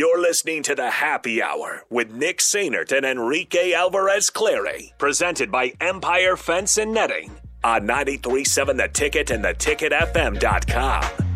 [0.00, 5.74] You're listening to the Happy Hour with Nick Sainert and Enrique Alvarez Clary, presented by
[5.78, 7.30] Empire Fence and Netting
[7.62, 11.30] on 937 The Ticket and theticketfm.com.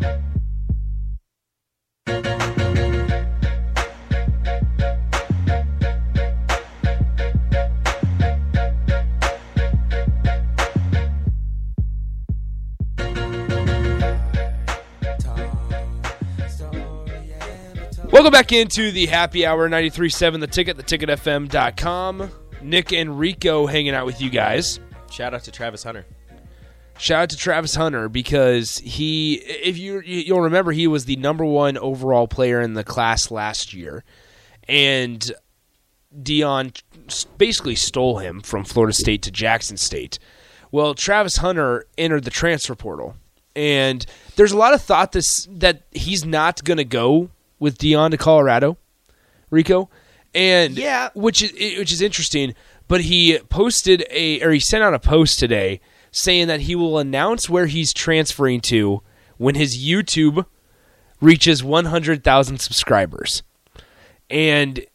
[18.25, 22.31] Welcome back into the happy hour 93.7 The Ticket, theticketfm.com.
[22.63, 24.79] Nick and Rico hanging out with you guys.
[25.11, 26.07] Shout out to Travis Hunter.
[26.97, 31.45] Shout out to Travis Hunter because he, if you you'll remember, he was the number
[31.45, 34.03] one overall player in the class last year,
[34.67, 35.31] and
[36.19, 36.81] Deion
[37.37, 40.17] basically stole him from Florida State to Jackson State.
[40.71, 43.17] Well, Travis Hunter entered the transfer portal,
[43.55, 44.03] and
[44.35, 48.17] there's a lot of thought this that he's not going to go with Deion to
[48.17, 48.77] Colorado,
[49.49, 49.89] Rico,
[50.33, 51.09] and Yeah.
[51.13, 52.53] which is which is interesting.
[52.87, 55.79] But he posted a or he sent out a post today
[56.11, 59.01] saying that he will announce where he's transferring to
[59.37, 60.45] when his YouTube
[61.19, 63.43] reaches 100,000 subscribers.
[64.29, 64.85] And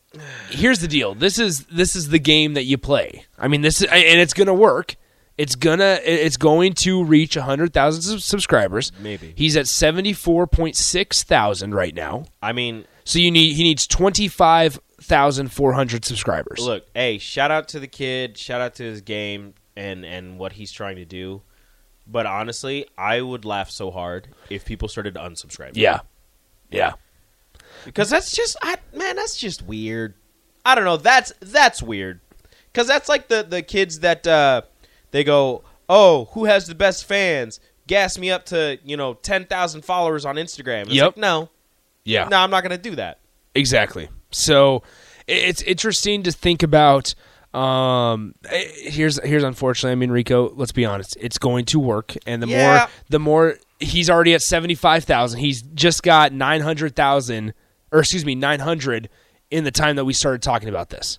[0.50, 1.14] here's the deal.
[1.14, 3.24] This is this is the game that you play.
[3.38, 4.96] I mean, this is and it's going to work.
[5.40, 8.92] It's gonna it's going to reach 100,000 subscribers.
[9.00, 9.32] Maybe.
[9.36, 12.24] He's at 74.6 thousand right now.
[12.42, 16.60] I mean, So you need he needs 25,400 subscribers.
[16.60, 20.52] look, hey, shout out to the kid, shout out to his game and and what
[20.52, 21.40] he's trying to do.
[22.06, 25.72] But honestly, I would laugh so hard if people started to unsubscribe.
[25.74, 26.00] Yeah.
[26.70, 26.92] Yeah.
[27.84, 30.14] Because that's just I, man, that's just weird.
[30.66, 30.98] I don't know.
[30.98, 32.20] That's that's weird.
[32.74, 34.62] Cuz that's like the the kids that uh
[35.10, 37.60] they go, "Oh, who has the best fans?
[37.86, 41.06] Gas me up to, you know, 10,000 followers on Instagram." It's Yep.
[41.06, 41.48] like, no.
[42.04, 42.28] Yeah.
[42.28, 43.18] No, I'm not going to do that.
[43.54, 44.08] Exactly.
[44.30, 44.82] So
[45.26, 47.14] it's interesting to think about.
[47.52, 49.92] Um, here's here's unfortunately.
[49.92, 50.52] I mean, Rico.
[50.54, 51.16] Let's be honest.
[51.20, 52.78] It's going to work, and the Yeah.
[52.78, 55.40] more the more he's already at seventy five thousand.
[55.40, 57.54] He's just got nine hundred thousand,
[57.90, 59.08] or excuse me, nine hundred
[59.50, 61.18] in the time that we started talking about this.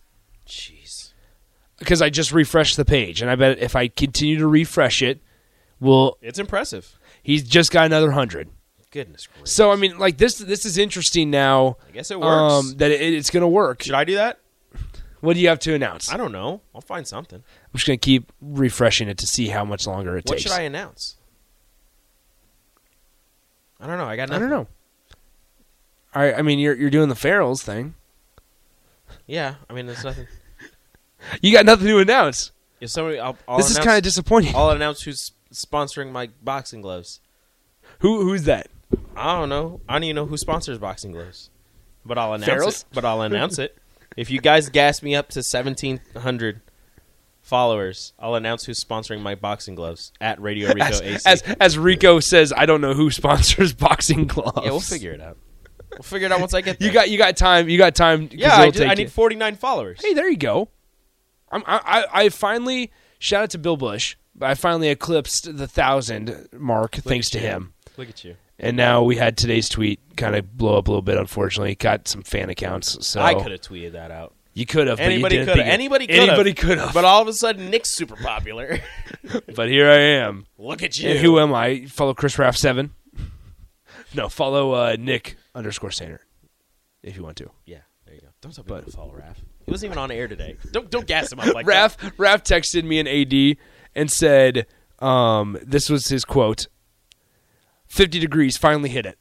[1.81, 5.19] Because I just refreshed the page, and I bet if I continue to refresh it,
[5.79, 6.95] will It's impressive.
[7.23, 8.49] he's just got another hundred.
[8.91, 9.51] Goodness gracious.
[9.51, 11.77] So I mean, like this this is interesting now.
[11.87, 12.53] I guess it works.
[12.53, 13.81] Um, that it, it's going to work.
[13.81, 14.37] Should I do that?
[15.21, 16.11] What do you have to announce?
[16.11, 16.61] I don't know.
[16.75, 17.39] I'll find something.
[17.39, 20.45] I'm just gonna keep refreshing it to see how much longer it What takes.
[20.49, 21.15] What should I announce?
[23.79, 24.05] I don't know.
[24.05, 24.45] I got nothing.
[24.45, 24.67] I don't know.
[26.13, 27.95] All right, I mean you're you're doing the Farrells thing.
[29.25, 30.27] Yeah, I mean, there's nothing.
[31.41, 32.51] You got nothing to announce.
[32.79, 34.55] If somebody, I'll, I'll this is announce- kind of disappointing.
[34.55, 37.19] I'll announce who's sponsoring my boxing gloves.
[37.99, 38.67] Who who's that?
[39.15, 39.81] I don't know.
[39.87, 41.49] I don't even know who sponsors boxing gloves,
[42.05, 42.81] but I'll announce Farrell's?
[42.81, 42.85] it.
[42.93, 43.77] But I'll announce it.
[44.17, 46.61] If you guys gas me up to seventeen hundred
[47.41, 51.23] followers, I'll announce who's sponsoring my boxing gloves at Radio Rico As, AC.
[51.25, 54.61] as as Rico says, I don't know who sponsors boxing gloves.
[54.63, 55.37] yeah, we'll figure it out.
[55.91, 56.87] We'll figure it out once I get there.
[56.87, 57.69] You got you got time.
[57.69, 58.27] You got time.
[58.29, 58.55] 'cause yeah.
[58.55, 59.99] I, it'll I take need forty nine followers.
[60.03, 60.69] Hey, there you go.
[61.51, 64.15] I'm, I, I finally shout out to Bill Bush.
[64.41, 67.45] I finally eclipsed the thousand mark thanks to you.
[67.45, 67.73] him.
[67.97, 68.35] Look at you.
[68.57, 71.17] And now we had today's tweet kind of blow up a little bit.
[71.17, 73.05] Unfortunately, got some fan accounts.
[73.05, 74.33] So I could have tweeted that out.
[74.53, 74.99] You could have.
[74.99, 75.57] Anybody could have.
[75.57, 76.29] Anybody could have.
[76.29, 76.93] Anybody could have.
[76.93, 78.79] But all of a sudden, Nick's super popular.
[79.55, 80.45] But here I am.
[80.57, 81.11] Look at you.
[81.11, 81.85] And who am I?
[81.85, 82.93] Follow Chris Raff seven.
[84.13, 86.19] No, follow uh, Nick underscore Sainer,
[87.01, 87.49] if you want to.
[87.65, 88.27] Yeah, there you go.
[88.41, 89.37] Don't tell people to follow Raph.
[89.65, 90.57] He wasn't even on air today.
[90.71, 93.57] Don't don't gas him up like Raff Raff texted me an AD
[93.95, 94.65] and said,
[94.99, 96.67] um, "This was his quote:
[97.87, 99.17] 50 degrees, finally hit it.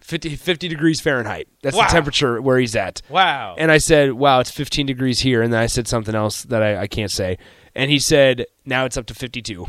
[0.00, 1.46] 50, 50 degrees Fahrenheit.
[1.62, 1.84] That's Wow.
[1.86, 3.54] the temperature where he's at." Wow.
[3.58, 6.62] And I said, "Wow, it's 15 degrees here." And then I said something else that
[6.62, 7.38] I, I can't say.
[7.74, 9.66] And he said, "Now it's up to 52."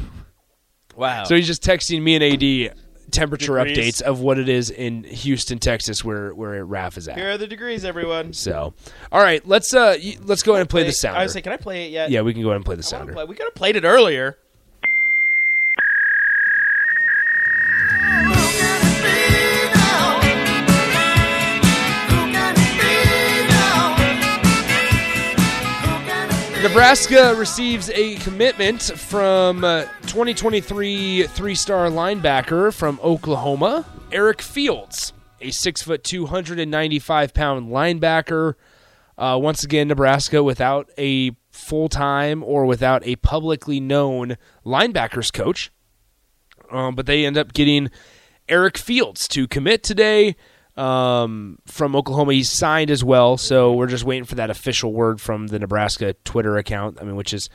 [0.95, 1.23] wow.
[1.23, 2.77] So he's just texting me and AD
[3.13, 3.77] temperature Degrees.
[3.77, 7.17] updates of what it is in Houston, Texas, where where Raf is at.
[7.17, 8.33] Here are the degrees, everyone.
[8.33, 8.73] So,
[9.11, 11.17] all right, let's uh let's go ahead and play the sound.
[11.17, 12.09] I was like, can I play it yet?
[12.09, 13.13] yeah, we can go ahead and play the sounder.
[13.25, 14.37] We could have played it earlier.
[26.63, 35.11] Nebraska receives a commitment from uh, 2023 three-star linebacker from Oklahoma, Eric Fields,
[35.41, 38.53] a six foot, 295 pound linebacker.
[39.17, 45.69] Uh, once again, Nebraska without a full-time or without a publicly known linebackers coach,
[46.71, 47.91] um, but they end up getting
[48.47, 50.37] Eric Fields to commit today.
[50.75, 52.33] Um, from Oklahoma.
[52.33, 56.13] He's signed as well, so we're just waiting for that official word from the Nebraska
[56.25, 56.97] Twitter account.
[57.01, 57.49] I mean, which is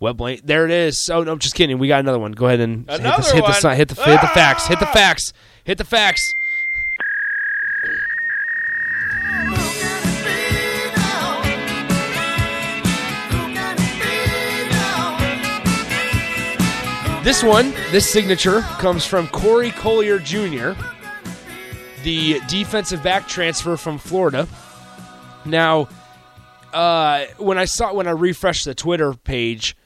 [0.00, 0.42] web blank.
[0.44, 1.08] There it is.
[1.10, 1.78] Oh no, I'm just kidding.
[1.78, 2.32] We got another one.
[2.32, 4.66] Go ahead and hit the, hit the hit the hit the facts.
[4.66, 5.32] Hit the facts.
[5.64, 6.34] Hit the facts.
[17.22, 20.72] This one, this signature comes from Corey Collier Jr.,
[22.02, 24.48] the defensive back transfer from Florida.
[25.44, 25.88] Now,
[26.72, 29.76] uh, when I saw when I refreshed the Twitter page,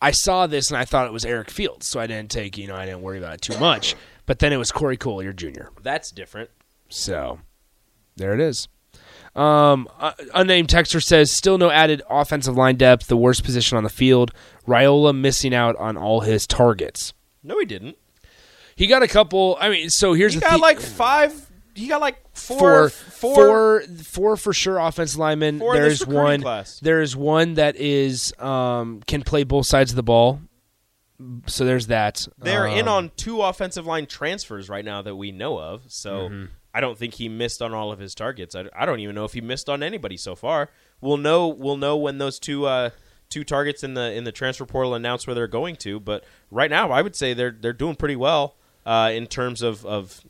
[0.00, 2.66] I saw this and I thought it was Eric Fields, so I didn't take you
[2.66, 3.94] know I didn't worry about it too much.
[4.26, 5.68] But then it was Corey Collier Jr.
[5.82, 6.50] That's different.
[6.88, 7.40] So
[8.16, 8.68] there it is.
[9.34, 13.82] Um, uh, unnamed texter says still no added offensive line depth, the worst position on
[13.82, 14.32] the field.
[14.66, 17.12] Raiola missing out on all his targets.
[17.42, 17.98] No, he didn't.
[18.76, 19.56] He got a couple.
[19.60, 21.50] I mean, so here's He the got like five.
[21.74, 24.78] He got like four, four, four, four, for sure.
[24.78, 25.58] Offensive linemen.
[25.58, 26.40] There's one.
[26.42, 26.78] class.
[26.80, 30.40] There is one that is um, can play both sides of the ball.
[31.46, 32.26] So there's that.
[32.38, 35.84] They're in Um, on two offensive line transfers right now that we know of.
[35.88, 36.44] So Mm-hmm.
[36.76, 38.56] I don't think he missed on all of his targets.
[38.56, 40.70] I, I don't even know if he missed on anybody so far.
[41.00, 41.46] We'll know.
[41.46, 42.90] We'll know when those two uh,
[43.28, 46.00] two targets in the in the transfer portal announce where they're going to.
[46.00, 49.86] But right now, I would say they're they're doing pretty well uh, in terms of
[49.86, 50.20] of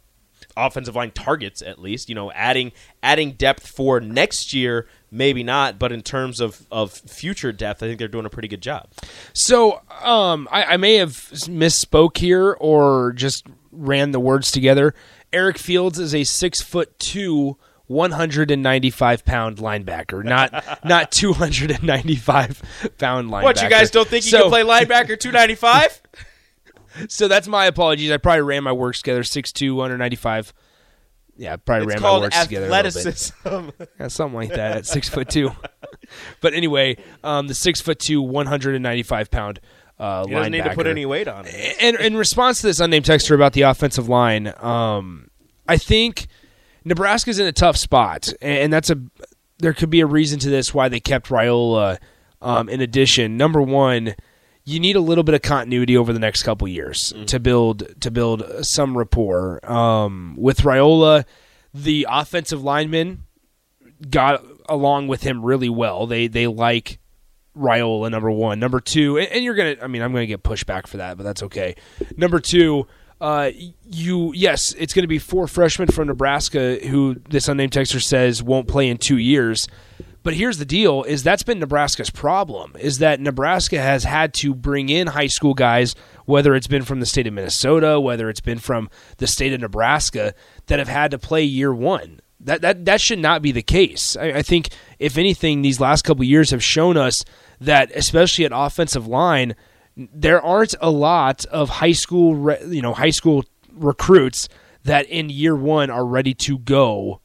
[0.56, 2.71] offensive line targets at least you know adding
[3.03, 7.87] adding depth for next year maybe not but in terms of of future depth i
[7.87, 8.89] think they're doing a pretty good job
[9.33, 11.11] So um, I, I may have
[11.49, 14.95] misspoke here or just ran the words together.
[15.33, 20.53] Eric Fields is a six foot two, one hundred and ninety five pound linebacker, not
[20.85, 22.62] not two hundred and ninety five
[22.99, 23.43] pound linebacker.
[23.43, 26.00] what you guys don't think you So- can play linebacker 295
[27.08, 28.11] So that's my apologies.
[28.11, 29.23] I probably ran my works together.
[29.23, 30.55] 6'2", 195.
[31.37, 32.67] Yeah, I probably it's ran my works together.
[32.67, 32.96] a little bit.
[32.96, 33.69] athleticism
[34.00, 35.50] Yeah, something like that at six foot two.
[36.41, 39.61] but anyway, um, the six foot two, one hundred and ninety five pound
[39.99, 42.81] uh, he doesn't need to put any weight on it And in response to this
[42.81, 45.29] unnamed texter about the offensive line, um,
[45.69, 46.26] I think
[46.85, 49.00] Nebraska's in a tough spot, and that's a
[49.58, 51.99] there could be a reason to this why they kept Raiola.
[52.43, 54.14] Um, in addition, number one,
[54.64, 58.11] you need a little bit of continuity over the next couple years to build to
[58.11, 61.25] build some rapport um, with Raiola.
[61.75, 63.25] The offensive linemen
[64.08, 66.06] got along with him really well.
[66.06, 66.99] They they like
[67.56, 69.76] Raiola number one, number two, and, and you're gonna.
[69.82, 71.76] I mean, I'm gonna get pushback for that, but that's okay.
[72.16, 72.87] Number two,
[73.20, 73.50] uh,
[73.84, 78.66] you yes, it's gonna be four freshmen from Nebraska who this unnamed texter says won't
[78.66, 79.69] play in two years.
[80.25, 82.73] But here's the deal: is that's been Nebraska's problem.
[82.81, 85.94] Is that Nebraska has had to bring in high school guys,
[86.25, 88.88] whether it's been from the state of Minnesota, whether it's been from
[89.19, 90.35] the state of Nebraska,
[90.67, 92.21] that have had to play year one.
[92.41, 94.17] That that that should not be the case.
[94.17, 97.23] I, I think if anything, these last couple years have shown us
[97.61, 99.55] that, especially at offensive line,
[99.94, 104.49] there aren't a lot of high school, you know, high school recruits
[104.85, 107.21] that in year one are ready to go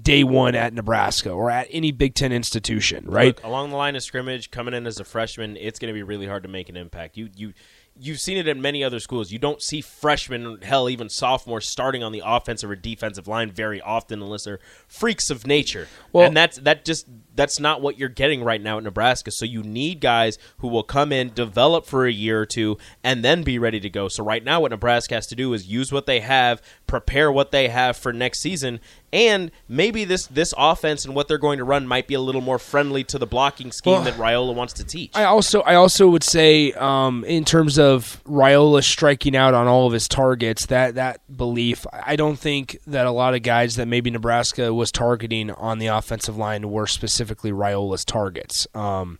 [0.00, 3.36] day one at Nebraska or at any Big Ten institution, right?
[3.36, 6.02] Look, along the line of scrimmage, coming in as a freshman, it's going to be
[6.02, 7.16] really hard to make an impact.
[7.16, 7.52] You you
[7.96, 9.30] you've seen it in many other schools.
[9.30, 13.80] You don't see freshmen, hell, even sophomores starting on the offensive or defensive line very
[13.80, 15.88] often unless they're freaks of nature.
[16.12, 19.30] Well- and that's that just that's not what you're getting right now at Nebraska.
[19.30, 23.24] So you need guys who will come in, develop for a year or two, and
[23.24, 24.08] then be ready to go.
[24.08, 27.50] So right now, what Nebraska has to do is use what they have, prepare what
[27.50, 28.80] they have for next season,
[29.14, 32.40] and maybe this this offense and what they're going to run might be a little
[32.40, 35.12] more friendly to the blocking scheme Well, that Raiola wants to teach.
[35.14, 39.86] I also I also would say um, in terms of Raiola striking out on all
[39.86, 43.86] of his targets, that that belief, I don't think that a lot of guys that
[43.86, 46.88] maybe Nebraska was targeting on the offensive line were
[47.24, 48.66] specifically Raiola's targets.
[48.74, 49.18] Um,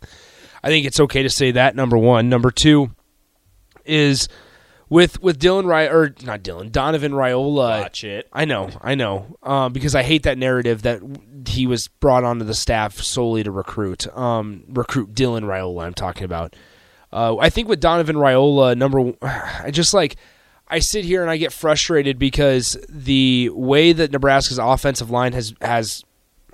[0.63, 1.75] I think it's okay to say that.
[1.75, 2.91] Number one, number two
[3.83, 4.27] is
[4.89, 7.81] with with Dylan Ry or not Dylan Donovan Raiola.
[7.81, 8.27] Watch it.
[8.31, 11.01] I know, I know, um, because I hate that narrative that
[11.47, 15.85] he was brought onto the staff solely to recruit, um, recruit Dylan Raiola.
[15.85, 16.55] I'm talking about.
[17.11, 20.17] Uh, I think with Donovan Raiola, number, I just like
[20.67, 25.53] I sit here and I get frustrated because the way that Nebraska's offensive line has
[25.61, 26.03] has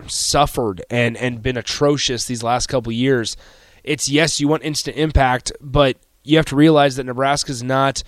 [0.08, 3.38] suffered and and been atrocious these last couple years.
[3.84, 8.04] It's yes, you want instant impact, but you have to realize that Nebraska's not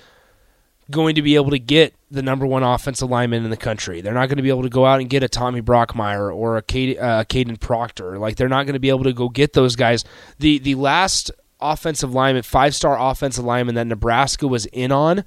[0.92, 4.02] going to be able to get the number one offensive lineman in the country.
[4.02, 6.58] They're not going to be able to go out and get a Tommy Brockermeyer or
[6.58, 6.62] a uh,
[7.24, 8.20] Kadyn Proctor.
[8.20, 10.04] Like they're not going to be able to go get those guys.
[10.40, 15.24] The the last offensive lineman, five star offensive lineman that Nebraska was in on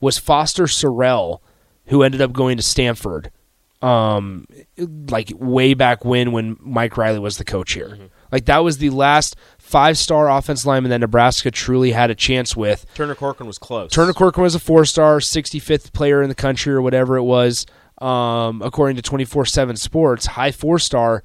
[0.00, 1.40] was Foster Sarell,
[1.86, 3.30] who ended up going to Stanford.
[3.82, 4.46] Um,
[5.10, 7.98] like way back when when Mike Riley was the coach here.
[8.30, 12.56] Like that was the last five star offense lineman that Nebraska truly had a chance
[12.56, 12.86] with.
[12.94, 13.90] Turner Corcoran was close.
[13.90, 17.66] Turner Corcoran was a four star, 65th player in the country or whatever it was,
[18.00, 21.22] um, according to 24 7 Sports, high four star.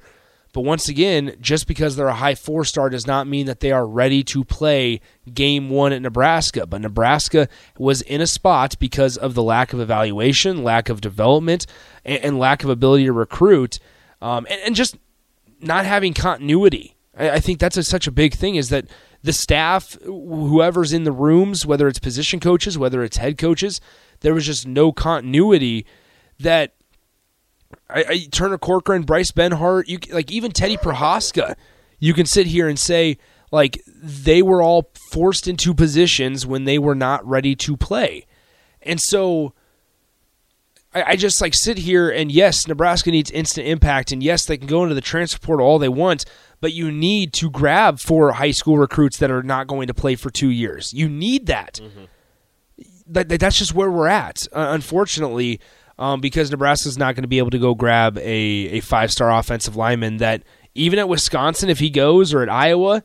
[0.52, 3.70] But once again, just because they're a high four star does not mean that they
[3.70, 5.00] are ready to play
[5.32, 6.66] game one at Nebraska.
[6.66, 11.66] But Nebraska was in a spot because of the lack of evaluation, lack of development,
[12.04, 13.78] and, and lack of ability to recruit,
[14.22, 14.96] um, and, and just
[15.60, 16.96] not having continuity.
[17.16, 18.86] I, I think that's a, such a big thing is that
[19.22, 23.80] the staff, whoever's in the rooms, whether it's position coaches, whether it's head coaches,
[24.20, 25.84] there was just no continuity
[26.38, 26.74] that
[27.90, 31.54] I, I, Turner Corcoran, Bryce Benhart, you like even Teddy Prochazka,
[31.98, 33.18] you can sit here and say
[33.50, 38.26] like they were all forced into positions when they were not ready to play,
[38.82, 39.54] and so
[40.94, 44.56] I, I just like sit here and yes, Nebraska needs instant impact, and yes, they
[44.58, 46.24] can go into the transfer portal all they want,
[46.60, 50.14] but you need to grab four high school recruits that are not going to play
[50.14, 50.92] for two years.
[50.92, 51.80] You need that.
[53.06, 54.46] That, that- that's just where we're at.
[54.52, 55.60] Uh, unfortunately,
[55.98, 59.30] um, because Nebraska's not going to be able to go grab a, a five star
[59.32, 60.42] offensive lineman that
[60.74, 63.02] even at Wisconsin, if he goes, or at Iowa,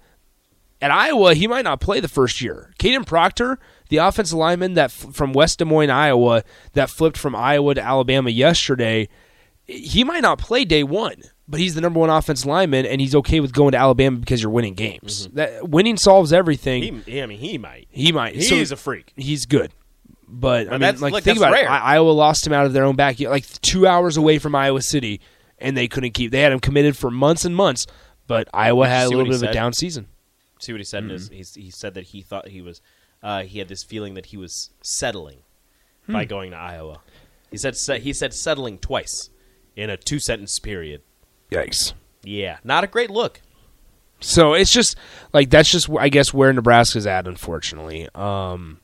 [0.82, 2.74] at Iowa, he might not play the first year.
[2.78, 3.58] Kadyn Proctor,
[3.90, 7.82] the offensive lineman that f- from West Des Moines, Iowa, that flipped from Iowa to
[7.82, 9.08] Alabama yesterday,
[9.66, 13.16] he might not play day one, but he's the number one offensive lineman, and he's
[13.16, 15.30] okay with going to Alabama because you're winning games.
[15.30, 17.02] That winning solves everything.
[17.06, 17.88] He, I mean, he might.
[17.90, 18.36] He might.
[18.36, 19.14] He's So- a freak.
[19.16, 19.72] he's good.
[20.36, 21.66] But I mean, like look, think about rare.
[21.66, 21.70] it.
[21.70, 24.82] I- Iowa lost him out of their own backyard, like two hours away from Iowa
[24.82, 25.22] City,
[25.60, 26.32] and they couldn't keep.
[26.32, 27.86] They had him committed for months and months,
[28.26, 30.08] but Iowa had a little bit he of a down season.
[30.60, 31.04] See what he said?
[31.04, 32.82] his- he's, he said that he thought he was.
[33.22, 35.40] Uh, he had this feeling that he was settling
[36.08, 36.14] Hmm.
[36.14, 37.02] by going to Iowa.
[37.52, 39.30] He said he said settling twice
[39.76, 41.02] in a two sentence period.
[41.52, 41.94] Yikes!
[42.24, 43.40] Yeah, not a great look.
[44.20, 44.96] So it's just
[45.34, 48.10] like that's just I guess where Nebraska's at, unfortunately.
[48.16, 48.80] Um,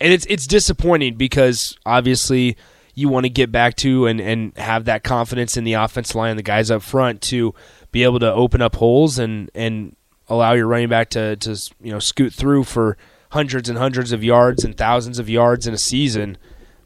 [0.00, 2.56] and it's it's disappointing because obviously
[2.94, 6.36] you want to get back to and and have that confidence in the offense line,
[6.36, 7.54] the guys up front to
[7.92, 9.94] be able to open up holes and and
[10.28, 12.96] allow your running back to to you know scoot through for
[13.30, 16.38] hundreds and hundreds of yards and thousands of yards in a season.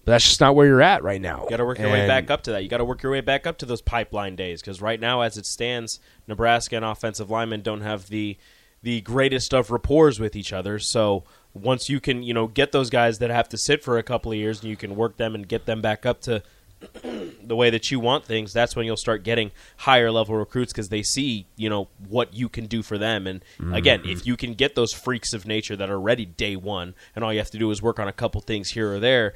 [0.05, 1.43] But that's just not where you're at right now.
[1.45, 2.62] You got to work your way back up to that.
[2.62, 5.21] You got to work your way back up to those pipeline days because right now,
[5.21, 8.38] as it stands, Nebraska and offensive linemen don't have the
[8.82, 10.78] the greatest of rapports with each other.
[10.78, 14.02] So once you can, you know, get those guys that have to sit for a
[14.02, 16.42] couple of years, and you can work them and get them back up to
[17.42, 20.88] the way that you want things, that's when you'll start getting higher level recruits because
[20.88, 23.26] they see, you know, what you can do for them.
[23.26, 23.44] And
[23.75, 24.28] again, if mm-hmm.
[24.28, 27.38] you can get those freaks of nature that are ready day one, and all you
[27.38, 29.34] have to do is work on a couple things here or there,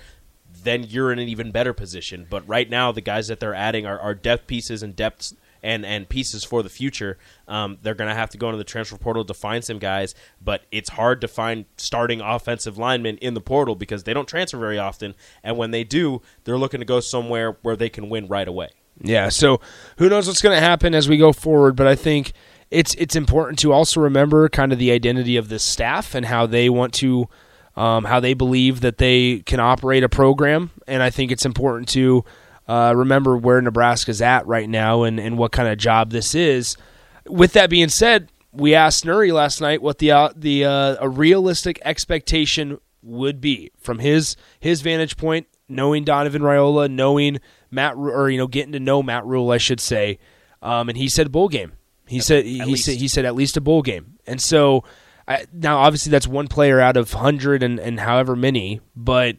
[0.63, 2.27] then you're in an even better position.
[2.29, 5.35] But right now, the guys that they're adding are, are depth pieces and depths
[5.65, 7.19] and, and pieces for the future.
[7.49, 10.15] Um, they're going to have to go into the transfer portal to find some guys,
[10.41, 14.59] but it's hard to find starting offensive linemen in the portal because they don't transfer
[14.59, 15.15] very often.
[15.43, 18.69] And when they do, they're looking to go somewhere where they can win right away.
[19.01, 19.61] Yeah, so
[19.99, 22.33] who knows what's going to happen as we go forward, but I think
[22.71, 26.47] it's it's important to also remember kind of the identity of this staff and how
[26.47, 27.29] they want to
[27.75, 31.89] um, how they believe that they can operate a program, and I think it's important
[31.89, 32.25] to
[32.69, 36.77] uh, remember where Nebraska's at right now and, and what kind of job this is.
[37.27, 41.09] With that being said, we asked Nuri last night what the uh, the uh, a
[41.09, 47.41] realistic expectation would be from his his vantage point, knowing Donovan Raiola, knowing
[47.71, 50.19] Matt or you know getting to know Matt Rhule, I should say,
[50.63, 51.73] um, and he said bowl game.
[52.07, 54.85] He said he, he said he said at least a bowl game, and so
[55.27, 59.37] I, now obviously that's one player out of hundred and, and however many, but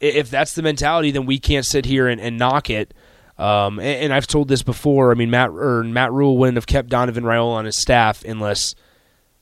[0.00, 2.94] if that's the mentality, then we can't sit here and, and knock it.
[3.38, 5.10] Um, and, and I've told this before.
[5.10, 8.74] I mean, Matt or Matt Rhule wouldn't have kept Donovan Raiola on his staff unless,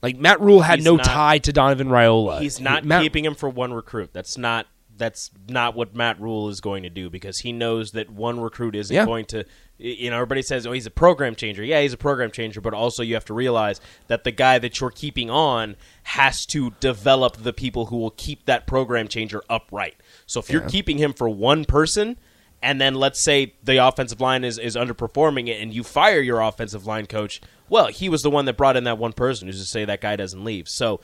[0.03, 2.41] like, Matt Rhule had He's no not- tie to Donovan Raiola.
[2.41, 4.11] He's not Matt, keeping him for one recruit.
[4.12, 8.11] That's not that's not what Matt Rhule is going to do because he knows that
[8.11, 9.05] one recruit isn't Yeah.
[9.07, 9.45] going to.
[9.79, 12.75] You know, everybody says, "Oh, he's a program changer." Yeah, he's a program changer, but
[12.75, 17.37] also you have to realize that the guy that you're keeping on has to develop
[17.37, 19.95] the people who will keep that program changer upright.
[20.28, 22.16] So if you're keeping him for one person.
[22.61, 26.40] And then let's say the offensive line is, is underperforming it and you fire your
[26.40, 27.40] offensive line coach.
[27.68, 30.00] Well, he was the one that brought in that one person who's to say that
[30.00, 30.68] guy doesn't leave.
[30.68, 31.00] So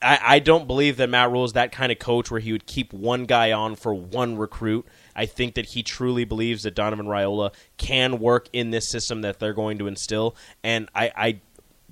[0.00, 2.66] I, I don't believe that Matt Rhule is that kind of coach where he would
[2.66, 4.86] keep one guy on for one recruit.
[5.14, 9.40] I think that he truly believes that Donovan Raiola can work in this system that
[9.40, 11.40] they're going to instill, and I, I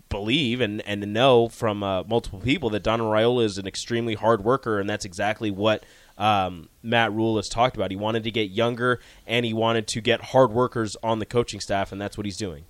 [0.08, 4.44] believe and, and know from uh, multiple people that Donovan Raiola is an extremely hard
[4.44, 5.85] worker, and that's exactly what
[6.18, 7.90] um, Matt Rhule has talked about.
[7.90, 11.61] He wanted to get younger and he wanted to get hard workers on the coaching
[11.61, 12.64] staff, and that's what he's doing.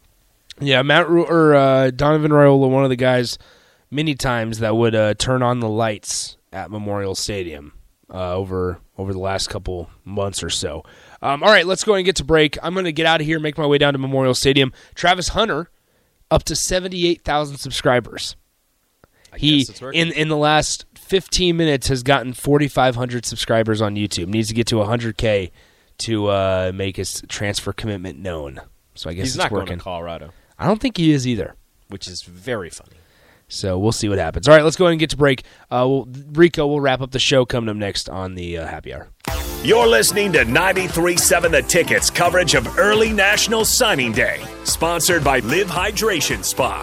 [0.59, 3.39] Yeah, Matt Rhule or uh, Donovan Raiola, one of the guys
[3.91, 7.73] many times that would uh, turn on the lights at Memorial Stadium
[8.13, 10.83] uh, over over the last couple months or so.
[11.21, 12.57] Um, all right, let's go and get to break.
[12.63, 14.73] I'm going to get out of here, make my way down to Memorial Stadium.
[14.95, 15.71] Travis Hunter,
[16.31, 18.37] up to seventy eight thousand subscribers.
[19.33, 24.27] I he in in the last 15 minutes has gotten 4,500 subscribers on YouTube.
[24.27, 25.51] Needs to get to 100k
[25.99, 28.61] to uh, make his transfer commitment known.
[28.95, 29.67] So I guess he's it's not working.
[29.67, 31.55] going to Colorado, I don't think he is either.
[31.89, 32.97] which is very funny.
[33.49, 34.49] So we'll see what happens.
[34.49, 35.45] All right, let's go ahead and get to break.
[35.71, 38.93] Uh, we'll, Rico will wrap up the show coming up next on the uh, happy
[38.93, 39.09] hour.
[39.63, 45.69] You're listening to 93.7 The Ticket's coverage of early National Signing Day, sponsored by Live
[45.69, 46.83] Hydration Spa.